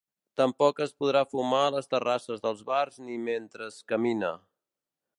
[0.39, 4.35] Tampoc es podrà fumar a les terrasses dels bars ni mentre es camina.